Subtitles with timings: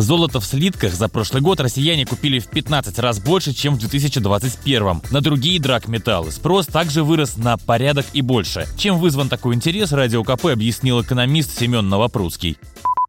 [0.00, 5.00] Золото в слитках за прошлый год россияне купили в 15 раз больше, чем в 2021.
[5.10, 8.66] На другие драгметаллы спрос также вырос на порядок и больше.
[8.76, 12.58] Чем вызван такой интерес, Радио КП объяснил экономист Семен Новопрудский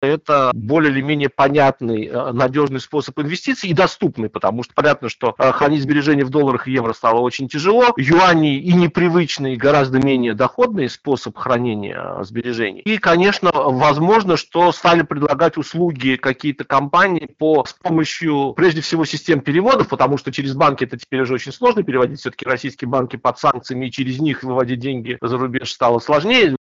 [0.00, 5.34] это более или менее понятный, э, надежный способ инвестиций и доступный, потому что понятно, что
[5.38, 7.92] э, хранить сбережения в долларах и евро стало очень тяжело.
[7.96, 12.80] Юани и непривычный, гораздо менее доходный способ хранения э, сбережений.
[12.80, 19.40] И, конечно, возможно, что стали предлагать услуги какие-то компании по, с помощью, прежде всего, систем
[19.40, 22.20] переводов, потому что через банки это теперь уже очень сложно переводить.
[22.20, 26.56] Все-таки российские банки под санкциями, и через них выводить деньги за рубеж стало сложнее.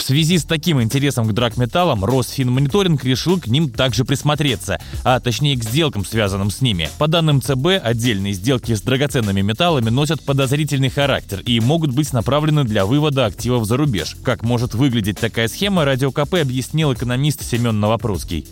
[0.00, 5.58] В связи с таким интересом к драгметаллам Росфинмониторинг решил к ним также присмотреться, а точнее
[5.58, 6.88] к сделкам, связанным с ними.
[6.96, 12.64] По данным ЦБ, отдельные сделки с драгоценными металлами носят подозрительный характер и могут быть направлены
[12.64, 14.16] для вывода активов за рубеж.
[14.24, 18.46] Как может выглядеть такая схема, Радио КП объяснил экономист Семен Новопрудский.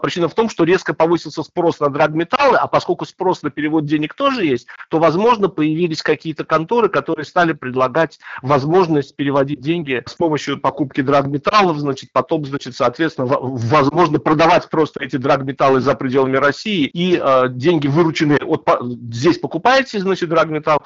[0.00, 4.14] Причина в том, что резко повысился спрос на драгметаллы, а поскольку спрос на перевод денег
[4.14, 10.60] тоже есть, то, возможно, появились какие-то конторы, которые стали предлагать возможность переводить деньги с помощью
[10.60, 17.20] покупки драгметаллов, значит, потом, значит, соответственно, возможно продавать просто эти драгметаллы за пределами России, и
[17.22, 20.78] э, деньги вырученные от здесь покупаете, значит, драгметалл,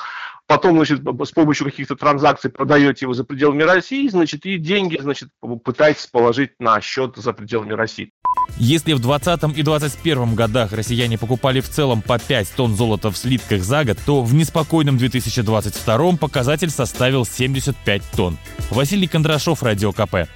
[0.46, 5.30] потом, значит, с помощью каких-то транзакций продаете его за пределами России, значит, и деньги, значит,
[5.64, 8.12] пытаетесь положить на счет за пределами России.
[8.58, 13.16] Если в 2020 и 2021 годах россияне покупали в целом по 5 тонн золота в
[13.16, 18.38] слитках за год, то в неспокойном 2022 показатель составил 75 тонн.
[18.70, 20.28] Василий Кондрашов, Радио КП.